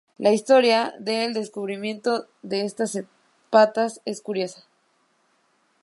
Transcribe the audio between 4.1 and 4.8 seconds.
curiosa.